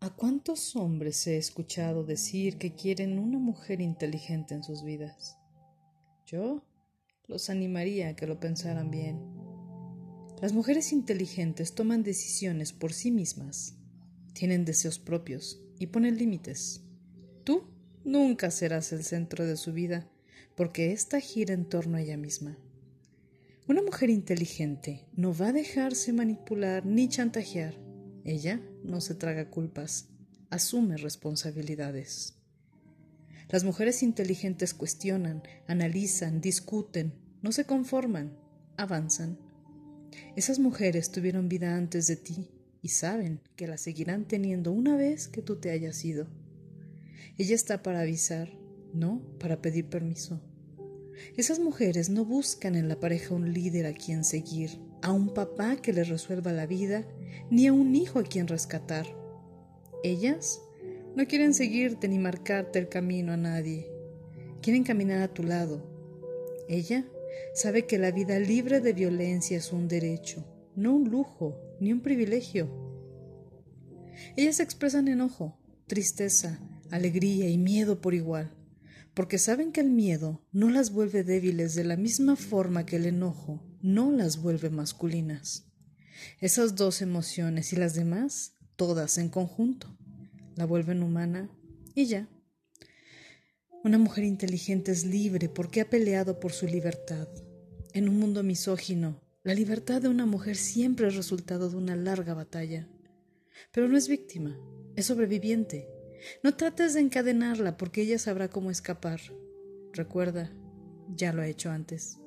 [0.00, 5.38] ¿A cuántos hombres he escuchado decir que quieren una mujer inteligente en sus vidas?
[6.26, 6.62] Yo
[7.26, 9.18] los animaría a que lo pensaran bien.
[10.42, 13.78] Las mujeres inteligentes toman decisiones por sí mismas,
[14.34, 16.82] tienen deseos propios y ponen límites.
[17.44, 17.64] Tú
[18.04, 20.06] nunca serás el centro de su vida
[20.54, 22.58] porque ésta gira en torno a ella misma.
[23.66, 27.74] Una mujer inteligente no va a dejarse manipular ni chantajear.
[28.22, 30.10] Ella no se traga culpas,
[30.50, 32.34] asume responsabilidades.
[33.48, 38.36] Las mujeres inteligentes cuestionan, analizan, discuten, no se conforman,
[38.76, 39.38] avanzan.
[40.36, 42.50] Esas mujeres tuvieron vida antes de ti
[42.82, 46.28] y saben que la seguirán teniendo una vez que tú te hayas ido.
[47.38, 48.50] Ella está para avisar,
[48.92, 50.42] no para pedir permiso.
[51.36, 55.76] Esas mujeres no buscan en la pareja un líder a quien seguir, a un papá
[55.76, 57.06] que les resuelva la vida,
[57.50, 59.06] ni a un hijo a quien rescatar.
[60.02, 60.60] Ellas
[61.16, 63.86] no quieren seguirte ni marcarte el camino a nadie.
[64.60, 65.86] Quieren caminar a tu lado.
[66.68, 67.04] Ella
[67.54, 70.44] sabe que la vida libre de violencia es un derecho,
[70.74, 72.68] no un lujo ni un privilegio.
[74.36, 76.60] Ellas expresan enojo, tristeza,
[76.90, 78.50] alegría y miedo por igual
[79.14, 83.06] porque saben que el miedo no las vuelve débiles de la misma forma que el
[83.06, 85.66] enojo no las vuelve masculinas.
[86.40, 89.96] Esas dos emociones y las demás, todas en conjunto,
[90.56, 91.48] la vuelven humana
[91.94, 92.28] y ya.
[93.84, 97.28] Una mujer inteligente es libre porque ha peleado por su libertad.
[97.92, 102.34] En un mundo misógino, la libertad de una mujer siempre es resultado de una larga
[102.34, 102.88] batalla.
[103.70, 104.58] Pero no es víctima,
[104.96, 105.93] es sobreviviente
[106.42, 109.20] no trates de encadenarla porque ella sabrá cómo escapar.
[109.92, 110.52] Recuerda,
[111.08, 112.18] ya lo ha hecho antes.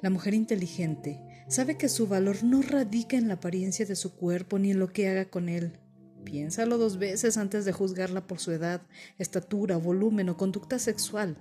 [0.00, 4.58] La mujer inteligente sabe que su valor no radica en la apariencia de su cuerpo
[4.58, 5.78] ni en lo que haga con él.
[6.24, 8.82] Piénsalo dos veces antes de juzgarla por su edad,
[9.18, 11.36] estatura, volumen o conducta sexual,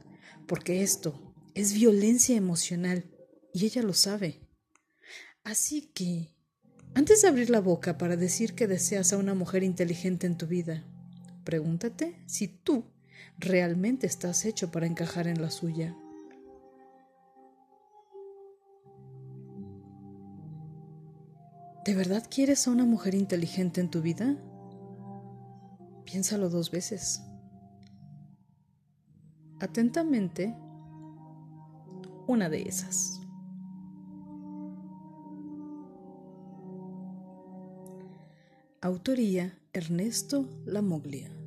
[0.48, 3.06] porque esto es violencia emocional
[3.54, 4.42] y ella lo sabe.
[5.44, 6.36] Así que,
[6.94, 10.48] antes de abrir la boca para decir que deseas a una mujer inteligente en tu
[10.48, 10.86] vida,
[11.44, 12.84] Pregúntate si tú
[13.38, 15.96] realmente estás hecho para encajar en la suya.
[21.86, 24.38] ¿De verdad quieres a una mujer inteligente en tu vida?
[26.06, 27.24] Piénsalo dos veces.
[29.60, 30.56] Atentamente,
[32.28, 33.20] una de esas.
[38.82, 41.41] Autoría Ernesto Lamoglia.